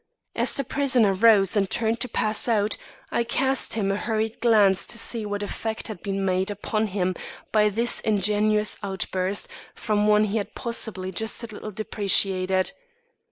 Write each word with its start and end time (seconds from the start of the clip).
As 0.35 0.53
the 0.55 0.63
prisoner 0.63 1.13
rose 1.13 1.55
and 1.55 1.69
turned 1.69 1.99
to 1.99 2.09
pass 2.09 2.47
out, 2.47 2.75
I 3.11 3.23
cast 3.23 3.75
him 3.75 3.91
a 3.91 3.97
hurried 3.97 4.39
glance 4.41 4.87
to 4.87 4.97
see 4.97 5.27
what 5.27 5.43
effect 5.43 5.89
had 5.89 6.01
been 6.01 6.25
made 6.25 6.49
upon 6.49 6.87
him 6.87 7.13
by 7.51 7.69
this 7.69 8.01
ingenuous 8.01 8.79
outburst 8.81 9.47
from 9.75 10.07
one 10.07 10.23
he 10.23 10.37
had 10.37 10.55
possibly 10.55 11.11
just 11.11 11.43
a 11.43 11.53
little 11.53 11.69
depreciated. 11.69 12.71